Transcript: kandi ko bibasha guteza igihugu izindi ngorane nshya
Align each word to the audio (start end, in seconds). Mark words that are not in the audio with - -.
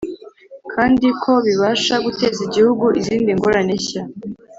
kandi 0.73 1.07
ko 1.23 1.31
bibasha 1.45 1.95
guteza 2.05 2.39
igihugu 2.47 2.85
izindi 2.99 3.29
ngorane 3.37 3.73
nshya 3.79 4.03